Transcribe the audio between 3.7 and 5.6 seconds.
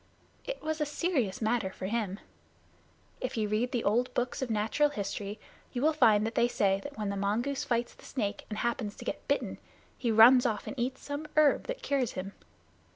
the old books of natural history,